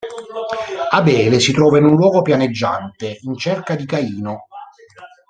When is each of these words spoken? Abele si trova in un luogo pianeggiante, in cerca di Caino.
Abele 0.89 1.39
si 1.39 1.51
trova 1.51 1.77
in 1.77 1.83
un 1.85 1.93
luogo 1.95 2.23
pianeggiante, 2.23 3.19
in 3.21 3.37
cerca 3.37 3.75
di 3.75 3.85
Caino. 3.85 4.47